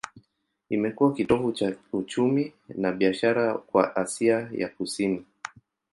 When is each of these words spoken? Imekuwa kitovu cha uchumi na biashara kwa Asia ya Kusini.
Imekuwa 0.69 1.13
kitovu 1.13 1.51
cha 1.51 1.75
uchumi 1.93 2.53
na 2.67 2.91
biashara 2.91 3.57
kwa 3.57 3.95
Asia 3.95 4.49
ya 4.53 4.69
Kusini. 4.69 5.25